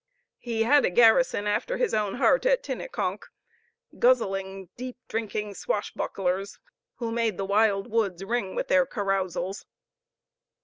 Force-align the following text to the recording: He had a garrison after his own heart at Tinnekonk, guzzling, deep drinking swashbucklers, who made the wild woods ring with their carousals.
He 0.39 0.63
had 0.63 0.83
a 0.83 0.89
garrison 0.89 1.45
after 1.45 1.77
his 1.77 1.93
own 1.93 2.15
heart 2.15 2.43
at 2.47 2.63
Tinnekonk, 2.63 3.21
guzzling, 3.99 4.69
deep 4.75 4.97
drinking 5.07 5.53
swashbucklers, 5.53 6.57
who 6.95 7.11
made 7.11 7.37
the 7.37 7.45
wild 7.45 7.85
woods 7.85 8.23
ring 8.23 8.55
with 8.55 8.67
their 8.67 8.87
carousals. 8.87 9.67